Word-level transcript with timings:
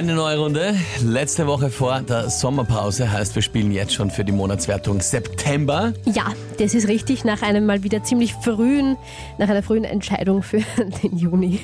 Eine 0.00 0.14
neue 0.14 0.38
Runde. 0.38 0.74
Letzte 1.04 1.46
Woche 1.46 1.68
vor 1.68 2.00
der 2.00 2.30
Sommerpause 2.30 3.12
heißt, 3.12 3.34
wir 3.34 3.42
spielen 3.42 3.70
jetzt 3.70 3.92
schon 3.92 4.10
für 4.10 4.24
die 4.24 4.32
Monatswertung 4.32 5.02
September. 5.02 5.92
Ja, 6.06 6.32
das 6.56 6.72
ist 6.72 6.88
richtig. 6.88 7.26
Nach 7.26 7.42
einem 7.42 7.66
mal 7.66 7.82
wieder 7.82 8.02
ziemlich 8.02 8.32
frühen, 8.32 8.96
nach 9.36 9.50
einer 9.50 9.62
frühen 9.62 9.84
Entscheidung 9.84 10.42
für 10.42 10.62
den 11.02 11.18
Juni. 11.18 11.60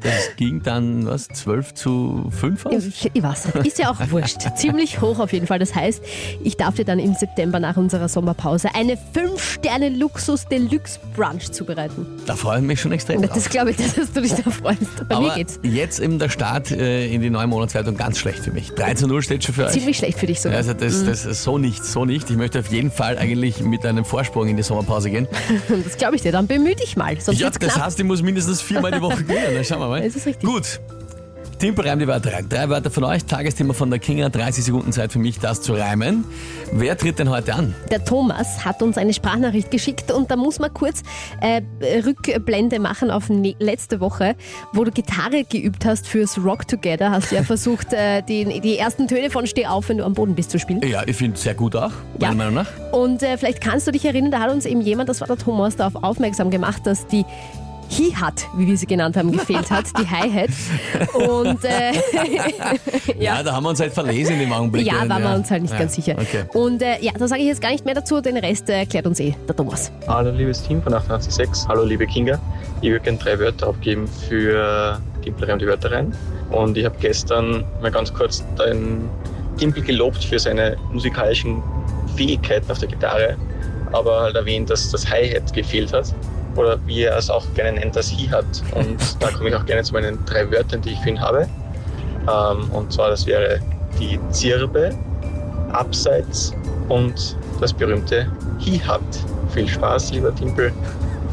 Das 0.00 0.34
ging 0.36 0.64
dann, 0.64 1.06
was, 1.06 1.28
12 1.28 1.74
zu 1.74 2.26
5 2.32 2.66
aus? 2.66 2.84
Ich, 2.84 3.08
ich 3.14 3.22
weiß, 3.22 3.50
ist 3.62 3.78
ja 3.78 3.92
auch 3.92 4.00
wurscht. 4.10 4.40
Ziemlich 4.56 5.00
hoch 5.00 5.20
auf 5.20 5.32
jeden 5.32 5.46
Fall. 5.46 5.60
Das 5.60 5.72
heißt, 5.72 6.02
ich 6.42 6.56
darf 6.56 6.74
dir 6.74 6.84
dann 6.84 6.98
im 6.98 7.14
September 7.14 7.60
nach 7.60 7.76
unserer 7.76 8.08
Sommerpause 8.08 8.70
eine 8.74 8.98
5-Sterne-Luxus-Deluxe-Brunch 9.14 11.52
zubereiten. 11.52 12.06
Da 12.26 12.34
freue 12.34 12.58
ich 12.58 12.64
mich 12.64 12.80
schon 12.80 12.90
extrem 12.90 13.22
drauf. 13.22 13.36
Das 13.36 13.48
glaube 13.48 13.70
ich, 13.70 13.76
dass 13.76 14.12
du 14.12 14.20
dich 14.20 14.34
da 14.34 14.50
freust. 14.50 15.08
Bei 15.08 15.20
mir 15.20 15.26
Aber 15.26 15.36
geht's. 15.36 15.60
jetzt 15.62 16.00
eben 16.00 16.18
der 16.18 16.28
Start 16.28 16.72
äh, 16.72 17.06
in 17.06 17.22
die 17.22 17.35
neue 17.36 17.46
Monatswertung 17.46 17.96
ganz 17.96 18.18
schlecht 18.18 18.40
für 18.40 18.50
mich. 18.52 18.70
3 18.72 18.94
zu 18.94 19.06
0 19.06 19.22
steht 19.22 19.44
schon 19.44 19.54
für 19.54 19.66
euch. 19.66 19.72
Ziemlich 19.72 19.96
schlecht 19.98 20.18
für 20.18 20.26
dich 20.26 20.40
sogar. 20.40 20.56
Also 20.58 20.72
das, 20.72 21.04
das 21.04 21.24
ist 21.24 21.42
so 21.42 21.58
nicht, 21.58 21.84
so 21.84 22.04
nicht. 22.04 22.30
Ich 22.30 22.36
möchte 22.36 22.58
auf 22.60 22.68
jeden 22.68 22.90
Fall 22.90 23.18
eigentlich 23.18 23.60
mit 23.60 23.84
einem 23.86 24.04
Vorsprung 24.04 24.48
in 24.48 24.56
die 24.56 24.62
Sommerpause 24.62 25.10
gehen. 25.10 25.28
Das 25.84 25.96
glaube 25.96 26.16
ich 26.16 26.22
dir. 26.22 26.32
Dann 26.32 26.46
bemühe 26.46 26.74
dich 26.74 26.96
mal. 26.96 27.18
Sonst 27.20 27.38
Ja, 27.38 27.46
wird's 27.46 27.58
das 27.58 27.74
knapp. 27.74 27.86
heißt, 27.86 27.98
ich 27.98 28.04
muss 28.04 28.22
mindestens 28.22 28.60
viermal 28.62 28.90
die 28.92 29.00
Woche 29.00 29.22
gewinnen. 29.22 29.54
Dann 29.54 29.64
schauen 29.64 29.80
wir 29.80 29.88
mal. 29.88 30.02
Das 30.06 30.16
ist 30.16 30.26
richtig. 30.26 30.48
Gut. 30.48 30.80
Timpel 31.58 31.88
reimt 31.88 32.02
die 32.02 32.06
Wörter 32.06 32.32
rein. 32.34 32.46
Drei 32.48 32.68
Wörter 32.68 32.90
von 32.90 33.04
euch, 33.04 33.24
Tagesthema 33.24 33.72
von 33.72 33.88
der 33.88 33.98
Kinga, 33.98 34.28
30 34.28 34.64
Sekunden 34.64 34.92
Zeit 34.92 35.10
für 35.12 35.18
mich, 35.18 35.38
das 35.38 35.62
zu 35.62 35.72
reimen. 35.72 36.24
Wer 36.72 36.98
tritt 36.98 37.18
denn 37.18 37.30
heute 37.30 37.54
an? 37.54 37.74
Der 37.90 38.04
Thomas 38.04 38.64
hat 38.64 38.82
uns 38.82 38.98
eine 38.98 39.14
Sprachnachricht 39.14 39.70
geschickt 39.70 40.10
und 40.12 40.30
da 40.30 40.36
muss 40.36 40.58
man 40.58 40.74
kurz 40.74 41.02
äh, 41.40 41.62
Rückblende 42.04 42.78
machen 42.78 43.10
auf 43.10 43.30
ne 43.30 43.56
letzte 43.58 44.00
Woche, 44.00 44.36
wo 44.74 44.84
du 44.84 44.90
Gitarre 44.90 45.44
geübt 45.44 45.86
hast 45.86 46.06
fürs 46.06 46.38
Rock 46.44 46.68
Together. 46.68 47.10
Hast 47.10 47.30
du 47.32 47.36
ja 47.36 47.42
versucht, 47.44 47.92
äh, 47.94 48.22
die, 48.22 48.60
die 48.60 48.76
ersten 48.76 49.08
Töne 49.08 49.30
von 49.30 49.46
Steh 49.46 49.66
auf, 49.66 49.88
wenn 49.88 49.96
du 49.96 50.04
am 50.04 50.12
Boden 50.12 50.34
bist, 50.34 50.50
zu 50.50 50.58
spielen. 50.58 50.82
Ja, 50.86 51.04
ich 51.06 51.16
finde 51.16 51.36
es 51.36 51.42
sehr 51.42 51.54
gut 51.54 51.74
auch, 51.74 51.92
meiner 52.18 52.32
Ja. 52.32 52.34
Meinung 52.34 52.54
nach. 52.54 52.68
Und 52.92 53.22
äh, 53.22 53.38
vielleicht 53.38 53.62
kannst 53.62 53.86
du 53.86 53.92
dich 53.92 54.04
erinnern, 54.04 54.30
da 54.30 54.40
hat 54.40 54.50
uns 54.52 54.66
eben 54.66 54.82
jemand, 54.82 55.08
das 55.08 55.20
war 55.20 55.26
der 55.26 55.38
Thomas, 55.38 55.76
darauf 55.76 56.02
aufmerksam 56.04 56.50
gemacht, 56.50 56.82
dass 56.86 57.06
die 57.06 57.24
Hi-Hat, 57.90 58.46
wie 58.56 58.66
wir 58.66 58.76
sie 58.76 58.86
genannt 58.86 59.16
haben, 59.16 59.32
gefehlt 59.32 59.70
hat, 59.70 59.86
die 59.98 60.06
Hi-Hat. 60.08 60.50
Und 61.14 61.64
äh, 61.64 61.92
Ja. 63.18 63.42
da 63.42 63.54
haben 63.54 63.64
wir 63.64 63.70
uns 63.70 63.80
halt 63.80 63.92
verlesen 63.92 64.34
in 64.34 64.40
dem 64.40 64.52
Augenblick. 64.52 64.86
ja, 64.86 65.08
waren 65.08 65.22
wir 65.22 65.34
uns 65.34 65.50
halt 65.50 65.62
nicht 65.62 65.72
Ja, 65.72 65.78
ganz 65.78 65.94
sicher. 65.94 66.16
Okay. 66.18 66.44
Und 66.52 66.82
äh, 66.82 66.96
ja, 67.00 67.12
da 67.18 67.26
sage 67.28 67.40
ich 67.42 67.48
jetzt 67.48 67.60
gar 67.60 67.70
nicht 67.70 67.84
mehr 67.84 67.94
dazu, 67.94 68.20
den 68.20 68.36
Rest 68.36 68.68
äh, 68.68 68.80
erklärt 68.80 69.06
uns 69.06 69.20
eh 69.20 69.34
der 69.48 69.56
Thomas. 69.56 69.90
Hallo 70.08 70.30
liebes 70.30 70.62
Team 70.62 70.82
von 70.82 70.92
886, 70.94 71.68
hallo 71.68 71.84
liebe 71.84 72.06
Kinga. 72.06 72.38
Ich 72.80 72.90
würde 72.90 73.04
gerne 73.04 73.18
drei 73.18 73.38
Wörter 73.38 73.68
abgeben 73.68 74.06
für 74.28 75.00
Timpel 75.22 75.50
und 75.50 75.62
die 75.62 75.66
Wörter 75.66 75.92
rein. 75.92 76.14
Und 76.50 76.76
ich 76.76 76.84
habe 76.84 76.96
gestern 77.00 77.64
mal 77.80 77.90
ganz 77.90 78.12
kurz 78.12 78.44
den 78.58 79.08
Timpel 79.58 79.82
gelobt 79.82 80.22
für 80.22 80.38
seine 80.38 80.76
musikalischen 80.92 81.62
Fähigkeiten 82.16 82.70
auf 82.70 82.78
der 82.78 82.88
Gitarre, 82.88 83.36
aber 83.92 84.20
halt 84.20 84.36
erwähnt, 84.36 84.70
dass 84.70 84.90
das 84.90 85.08
Hi-Hat 85.08 85.52
gefehlt 85.52 85.92
hat. 85.92 86.12
Oder 86.56 86.78
wie 86.86 87.02
er 87.02 87.16
es 87.16 87.28
auch 87.28 87.44
gerne 87.54 87.78
nennt, 87.78 87.96
das 87.96 88.10
Hi-Hat. 88.12 88.44
Und 88.74 88.98
da 89.20 89.30
komme 89.30 89.50
ich 89.50 89.54
auch 89.54 89.66
gerne 89.66 89.82
zu 89.82 89.92
meinen 89.92 90.24
drei 90.24 90.50
Wörtern, 90.50 90.80
die 90.82 90.90
ich 90.90 90.98
für 91.00 91.10
ihn 91.10 91.20
habe. 91.20 91.48
Ähm, 92.22 92.70
und 92.70 92.92
zwar, 92.92 93.10
das 93.10 93.26
wäre 93.26 93.60
die 94.00 94.18
Zirbe, 94.30 94.90
Abseits 95.72 96.54
und 96.88 97.36
das 97.60 97.72
berühmte 97.72 98.30
Hi-Hat. 98.64 99.00
Viel 99.52 99.68
Spaß, 99.68 100.12
lieber 100.12 100.34
Timpel. 100.34 100.72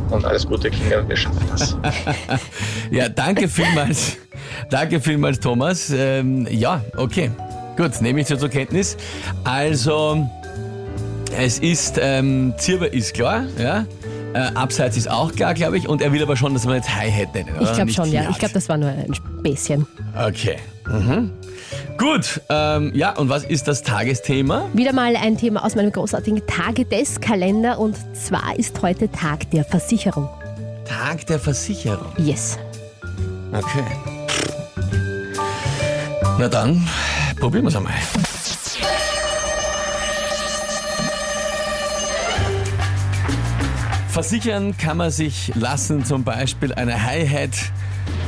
Und 0.09 0.25
alles 0.25 0.45
Gute, 0.45 0.69
Kinder. 0.69 1.07
Wir 1.07 1.15
schaffen 1.15 1.45
das. 1.49 1.75
Ja, 2.91 3.09
danke 3.09 3.47
vielmals. 3.47 4.17
danke 4.69 4.99
vielmals, 4.99 5.39
Thomas. 5.39 5.89
Ähm, 5.89 6.47
ja, 6.51 6.81
okay. 6.95 7.31
Gut, 7.75 7.99
nehme 8.01 8.21
ich 8.21 8.27
so 8.27 8.35
zur 8.35 8.49
Kenntnis. 8.49 8.95
Also, 9.43 10.29
es 11.37 11.59
ist, 11.59 11.99
ähm, 12.01 12.53
Zirbe 12.57 12.87
ist 12.87 13.13
klar, 13.13 13.45
ja. 13.57 13.85
Äh, 14.33 14.39
Abseits 14.55 14.97
ist 14.97 15.09
auch 15.09 15.31
klar, 15.33 15.53
glaube 15.53 15.77
ich. 15.77 15.87
Und 15.87 16.01
er 16.01 16.11
will 16.11 16.21
aber 16.23 16.35
schon, 16.35 16.53
dass 16.53 16.65
wir 16.65 16.75
jetzt 16.75 16.93
Hi-Hat 16.95 17.35
nennen, 17.35 17.49
oder? 17.55 17.61
Ich 17.61 17.73
glaube 17.73 17.85
Nicht 17.85 17.95
schon, 17.95 18.11
ja. 18.11 18.29
Ich 18.29 18.39
glaube, 18.39 18.53
das 18.53 18.67
war 18.67 18.77
nur 18.77 18.89
ein 18.89 19.13
Späßchen. 19.13 19.85
Okay. 20.15 20.57
Mhm. 20.87 21.31
Gut, 21.97 22.41
ähm, 22.49 22.91
ja, 22.95 23.15
und 23.15 23.29
was 23.29 23.43
ist 23.43 23.67
das 23.67 23.83
Tagesthema? 23.83 24.65
Wieder 24.73 24.93
mal 24.93 25.15
ein 25.15 25.37
Thema 25.37 25.63
aus 25.63 25.75
meinem 25.75 25.91
großartigen 25.91 26.45
Tage 26.47 26.85
des 26.85 27.21
Kalender 27.21 27.79
und 27.79 27.95
zwar 28.15 28.57
ist 28.57 28.81
heute 28.81 29.11
Tag 29.11 29.49
der 29.51 29.63
Versicherung. 29.63 30.27
Tag 30.85 31.25
der 31.27 31.39
Versicherung. 31.39 32.07
Yes. 32.17 32.57
Okay. 33.51 33.83
Na 36.39 36.47
dann, 36.47 36.85
probieren 37.39 37.65
wir 37.65 37.69
es 37.69 37.75
einmal. 37.75 37.93
Versichern 44.13 44.77
kann 44.77 44.97
man 44.97 45.09
sich 45.09 45.51
lassen, 45.55 46.05
zum 46.05 46.23
Beispiel 46.23 46.71
eine 46.71 47.03
Hi-Hat, 47.03 47.49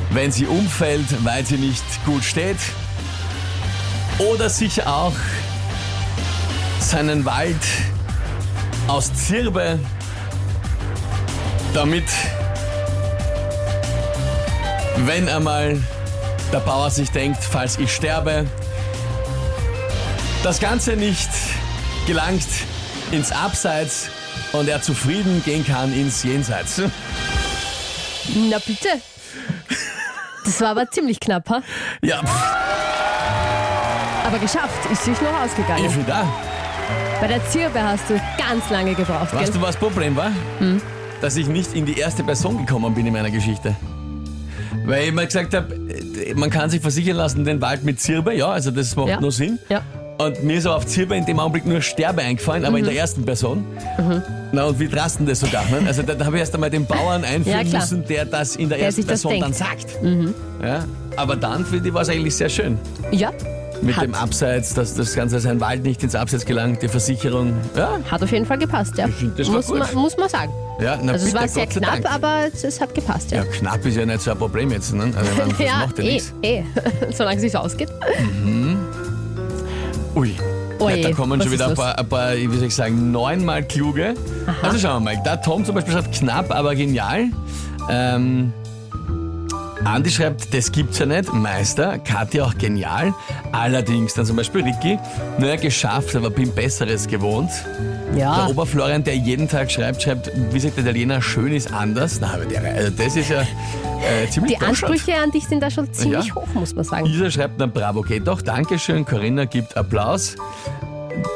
wenn 0.10 0.32
sie 0.32 0.48
umfällt, 0.48 1.06
weil 1.24 1.46
sie 1.46 1.58
nicht 1.58 1.84
gut 2.08 2.24
steht. 2.24 2.58
Oder 4.18 4.50
sich 4.50 4.88
auch 4.88 5.14
seinen 6.80 7.24
Wald 7.24 7.62
aus 8.88 9.14
Zirbe, 9.14 9.78
damit 11.76 12.06
wenn 15.06 15.30
einmal 15.30 15.80
der 16.52 16.62
Bauer 16.62 16.90
sich 16.90 17.12
denkt, 17.12 17.44
falls 17.44 17.78
ich 17.78 17.94
sterbe, 17.94 18.48
das 20.42 20.60
Ganze 20.60 20.96
nicht 20.96 21.30
gelangt 22.08 22.48
ins 23.12 23.32
Abseits 23.32 24.10
und 24.54 24.68
er 24.68 24.82
zufrieden 24.82 25.42
gehen 25.46 25.66
kann 25.66 25.94
ins 25.94 26.24
Jenseits. 26.24 26.82
Na 28.50 28.58
bitte. 28.66 28.90
Das 30.44 30.62
war 30.62 30.70
aber 30.70 30.90
ziemlich 30.92 31.20
knapp, 31.20 31.50
ha? 31.50 31.62
Ja, 32.04 32.22
pff, 32.24 32.46
aber 34.28 34.40
geschafft. 34.40 34.92
Ist 34.92 35.06
sich 35.06 35.20
noch 35.22 35.30
ich 35.30 35.52
ausgegangen. 35.52 35.92
bin 35.92 36.06
da. 36.06 36.24
Bei 37.20 37.28
der 37.28 37.44
Zirbe 37.50 37.82
hast 37.82 38.10
du 38.10 38.20
ganz 38.38 38.70
lange 38.70 38.94
gebraucht, 38.94 39.34
Weißt 39.34 39.52
gell? 39.52 39.54
du, 39.54 39.62
was 39.62 39.72
das 39.72 39.78
Problem 39.78 40.16
war? 40.16 40.32
Hm. 40.60 40.82
Dass 41.22 41.36
ich 41.38 41.48
nicht 41.48 41.74
in 41.74 41.86
die 41.86 41.98
erste 41.98 42.24
Person 42.24 42.58
gekommen 42.66 42.94
bin 42.94 43.06
in 43.08 43.14
meiner 43.14 43.32
Geschichte. 43.32 43.76
Weil 44.86 45.04
ich 45.04 45.10
immer 45.10 45.26
gesagt 45.26 45.54
habe, 45.56 45.76
man 46.36 46.50
kann 46.52 46.70
sich 46.70 46.82
versichern 46.82 47.16
lassen, 47.18 47.44
den 47.46 47.60
Wald 47.62 47.84
mit 47.84 48.00
Zirbe, 48.00 48.36
ja, 48.36 48.48
also 48.50 48.70
das 48.70 48.96
macht 48.96 49.08
Ja. 49.10 49.20
nur 49.20 49.32
Sinn. 49.32 49.58
Ja. 49.70 49.82
Und 50.18 50.44
mir 50.44 50.58
ist 50.58 50.66
aber 50.66 50.78
auf 50.78 50.86
Zirbe 50.86 51.16
in 51.18 51.26
dem 51.26 51.40
Augenblick 51.40 51.66
nur 51.66 51.82
Sterbe 51.82 52.22
eingefallen, 52.22 52.64
aber 52.64 52.74
Mhm. 52.78 52.84
in 52.86 52.86
der 52.86 52.96
ersten 52.96 53.26
Person. 53.26 53.66
Na 54.54 54.64
und 54.66 54.80
wie 54.80 54.88
drasten 54.88 55.26
das 55.26 55.42
sogar? 55.42 55.64
Ne? 55.66 55.82
Also 55.86 56.04
da, 56.04 56.14
da 56.14 56.26
habe 56.26 56.38
ich 56.38 56.40
erst 56.40 56.54
einmal 56.54 56.70
den 56.70 56.86
Bauern 56.86 57.24
Ja, 57.24 57.30
einführen 57.30 57.68
klar. 57.68 57.82
müssen, 57.82 58.06
der 58.08 58.24
das 58.26 58.56
in 58.56 58.70
der, 58.70 58.78
Der 58.78 58.88
ersten 58.88 59.02
sich 59.02 59.10
das 59.12 59.22
Person 59.24 59.42
dann 59.42 59.52
denkt. 59.52 60.02
Mhm. 60.02 60.26
sagt. 60.28 60.64
Ja? 60.66 60.86
Aber 61.18 61.36
dann 61.36 61.66
finde 61.66 61.90
ich 61.90 61.94
war 61.94 62.04
es 62.04 62.10
eigentlich 62.10 62.36
sehr 62.36 62.48
schön. 62.50 62.78
Ja. 63.12 63.32
Mit 63.82 63.98
Hat. 63.98 64.06
dem 64.06 64.16
Abseits, 64.16 64.74
dass 64.74 64.94
das 64.94 65.14
Ganze 65.16 65.38
sein 65.42 65.60
Wald 65.60 65.84
nicht 65.84 66.02
ins 66.02 66.16
Abseits 66.16 66.46
gelangt, 66.46 66.82
die 66.82 66.88
Versicherung. 66.88 67.54
Ja, 67.76 68.00
Hat 68.10 68.24
auf 68.24 68.32
jeden 68.32 68.46
Fall 68.46 68.58
gepasst, 68.58 68.98
ja. 68.98 69.08
das 69.38 69.48
war 69.48 69.56
muss, 69.56 69.68
gut. 69.68 69.80
man, 69.80 69.94
muss 69.96 70.16
man 70.18 70.30
sagen. 70.30 70.52
ja 70.82 70.98
na 71.04 71.12
Also 71.12 71.26
es 71.26 71.34
bitte, 71.34 71.42
war 71.44 71.48
sehr 71.50 71.66
Gott 71.66 71.74
sei 71.74 71.80
knapp, 71.82 72.02
Dank. 72.02 72.16
aber 72.16 72.48
es, 72.54 72.64
es 72.64 72.80
hat 72.80 72.96
gepasst, 72.96 73.32
ja. 73.32 73.40
Ja, 73.40 73.44
knapp 73.44 73.86
ist 73.86 73.98
ja 73.98 74.06
nicht 74.06 74.22
so 74.22 74.32
ein 74.32 74.38
Problem 74.38 74.72
jetzt. 74.72 74.94
Ne? 74.94 75.12
Also, 75.16 75.30
ich 75.30 75.38
meine, 75.38 75.50
das 75.50 75.60
Ja, 75.68 75.78
macht 75.86 75.98
ja 76.00 76.04
eh, 76.06 76.14
nichts. 76.14 76.34
eh. 76.42 76.64
Solange 77.14 77.36
es 77.36 77.42
sich 77.42 77.58
ausgeht. 77.58 77.90
Ui. 80.16 80.34
Oje, 80.80 80.98
ja, 80.98 81.10
da 81.10 81.16
kommen 81.16 81.42
schon 81.42 81.52
wieder 81.52 81.68
ein 81.68 81.76
paar, 81.76 81.98
ein 81.98 82.08
paar, 82.08 82.36
wie 82.36 82.58
soll 82.58 82.68
ich 82.68 82.76
sagen, 82.76 83.12
neunmal 83.12 83.64
kluge. 83.64 84.14
Also 84.62 84.78
schauen 84.78 85.04
wir 85.04 85.16
mal. 85.16 85.24
Der 85.24 85.42
Tom 85.42 85.66
zum 85.66 85.76
Beispiel 85.76 85.94
schreibt 85.94 86.14
knapp, 86.14 86.52
aber 86.52 86.76
genial. 86.76 87.26
Ähm, 87.90 88.54
Andi 89.86 90.10
schreibt, 90.10 90.52
das 90.54 90.72
gibt's 90.72 90.98
ja 91.00 91.06
nicht. 91.06 91.32
Meister, 91.32 92.00
Katja 92.00 92.46
auch 92.46 92.58
genial. 92.58 93.14
Allerdings 93.52 94.16
dann 94.16 94.26
zum 94.26 94.36
Beispiel 94.36 94.64
Ricky, 94.64 94.98
naja, 95.38 95.56
geschafft, 95.58 96.16
aber 96.16 96.30
bin 96.32 96.52
Besseres 96.54 97.08
gewohnt. 97.08 97.52
Der 98.14 98.20
Ja. 98.20 98.48
Oberflorian, 98.48 99.04
der 99.04 99.16
jeden 99.16 99.48
Tag 99.48 99.72
schreibt, 99.72 100.02
schreibt, 100.02 100.32
wie 100.52 100.60
sagt 100.60 100.78
der 100.78 100.84
Italiener, 100.86 101.22
schön 101.22 101.54
ist 101.54 101.72
anders. 101.72 102.18
Na, 102.20 102.34
aber 102.34 102.46
der, 102.46 102.64
also 102.64 102.90
das 102.98 103.16
ist 103.16 103.30
ja 103.30 103.42
äh, 103.42 104.28
ziemlich 104.30 104.58
Die. 104.58 104.66
Ansprüche 104.66 105.14
an 105.24 105.30
dich 105.32 105.48
sind 105.48 105.62
da 105.62 105.70
schon 105.70 105.92
ziemlich 105.94 106.28
Ja. 106.28 106.36
hoch, 106.36 106.48
muss 106.56 106.74
man 106.74 106.84
sagen. 106.84 107.06
Isa 107.06 107.30
schreibt, 107.30 107.56
na 107.60 107.68
bravo, 107.68 108.02
geht 108.02 108.28
doch, 108.28 108.42
Dankeschön. 108.42 109.06
Corinna 109.06 109.46
gibt 109.46 109.78
Applaus. 109.78 110.36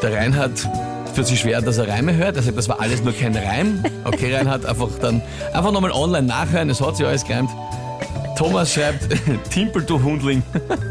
Der 0.01 0.13
Reinhard 0.13 0.67
tut 1.15 1.27
sich 1.27 1.39
schwer, 1.39 1.61
dass 1.61 1.77
er 1.77 1.87
Reime 1.87 2.15
hört. 2.15 2.35
Er 2.35 2.43
sagt, 2.43 2.57
das 2.57 2.67
war 2.67 2.79
alles 2.81 3.03
nur 3.03 3.13
kein 3.13 3.35
Reim. 3.35 3.83
Okay, 4.05 4.33
Reinhard, 4.35 4.65
einfach 4.65 4.89
dann 5.01 5.21
einfach 5.53 5.71
nochmal 5.71 5.91
online 5.91 6.25
nachhören, 6.27 6.69
es 6.69 6.81
hat 6.81 6.97
sich 6.97 7.05
alles 7.05 7.25
gereimt. 7.25 7.49
Thomas 8.39 8.73
schreibt, 8.73 9.05
Timpel, 9.49 9.83
du 9.83 10.01
Hundling. 10.01 10.41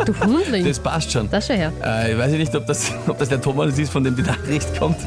Du 0.04 0.14
Hundling. 0.20 0.66
Das 0.66 0.78
passt 0.78 1.10
schon. 1.10 1.30
das 1.30 1.46
schon 1.46 1.56
her. 1.56 1.72
Äh, 1.82 2.12
ich 2.12 2.18
weiß 2.18 2.32
nicht, 2.32 2.54
ob 2.54 2.66
das, 2.66 2.92
ob 3.06 3.16
das 3.16 3.30
der 3.30 3.40
Thomas 3.40 3.78
ist, 3.78 3.90
von 3.90 4.04
dem 4.04 4.14
die 4.14 4.22
Nachricht 4.22 4.78
kommt. 4.78 4.98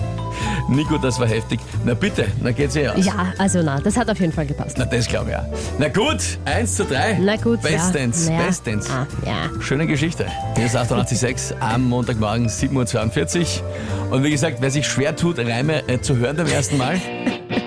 Nico, 0.67 0.97
das 0.97 1.19
war 1.19 1.27
heftig. 1.27 1.59
Na 1.85 1.93
bitte, 1.93 2.25
na 2.41 2.51
geht's 2.51 2.75
eh 2.75 2.87
aus. 2.87 3.05
Ja, 3.05 3.31
also 3.37 3.61
na, 3.61 3.79
das 3.79 3.95
hat 3.95 4.09
auf 4.09 4.19
jeden 4.19 4.33
Fall 4.33 4.47
gepasst. 4.47 4.75
Na, 4.79 4.85
das 4.85 5.07
glaube 5.07 5.27
ich 5.27 5.33
ja. 5.33 5.45
Na 5.77 5.87
gut, 5.89 6.39
1 6.45 6.77
zu 6.77 6.85
3. 6.85 7.19
Na 7.21 7.35
gut, 7.35 7.61
Bestens, 7.61 8.27
ja. 8.27 8.43
bestens. 8.43 8.89
Ah, 8.89 9.05
ja. 9.23 9.61
Schöne 9.61 9.85
Geschichte. 9.85 10.25
Hier 10.55 10.65
ist 10.65 10.75
886 10.75 11.57
am 11.59 11.87
Montagmorgen 11.89 12.47
7.42 12.47 13.39
Uhr. 13.39 14.15
Und 14.15 14.23
wie 14.23 14.31
gesagt, 14.31 14.57
wer 14.61 14.71
sich 14.71 14.87
schwer 14.87 15.15
tut, 15.15 15.37
Reime 15.37 15.87
äh, 15.87 16.01
zu 16.01 16.17
hören 16.17 16.37
beim 16.37 16.47
ersten 16.47 16.79
Mal, 16.79 16.99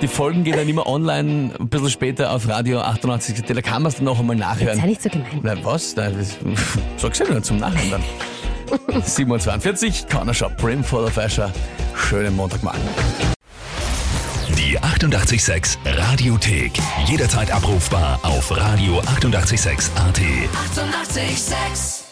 die 0.00 0.08
Folgen 0.08 0.44
gehen 0.44 0.56
dann 0.56 0.68
immer 0.68 0.86
online, 0.86 1.52
ein 1.58 1.68
bisschen 1.68 1.90
später 1.90 2.32
auf 2.32 2.48
Radio 2.48 2.80
88. 2.80 3.42
Da 3.42 3.60
kann 3.60 3.82
man 3.82 3.90
es 3.90 3.96
dann 3.96 4.04
noch 4.04 4.18
einmal 4.18 4.36
nachhören. 4.36 4.78
Sei 4.78 4.86
nicht 4.86 5.02
so 5.02 5.08
gemein. 5.08 5.40
Na 5.42 5.56
was? 5.62 5.94
Na, 5.96 6.10
das, 6.10 6.36
sag's 6.96 7.18
ja 7.18 7.26
nur 7.28 7.42
zum 7.42 7.58
Nachhören 7.58 7.90
dann. 7.90 8.02
7.42 9.02 10.10
Corner 10.10 10.34
Shop, 10.34 10.56
Brimful 10.56 11.04
of 11.04 11.18
Asher. 11.18 11.52
Schönen 11.94 12.34
Montagmorgen. 12.34 12.80
Die 14.58 14.78
886 14.78 15.78
Radiothek. 15.84 16.72
Jederzeit 17.06 17.50
abrufbar 17.50 18.18
auf 18.22 18.50
radio886.at. 18.50 19.08
886! 19.16 19.90
886 19.96 22.03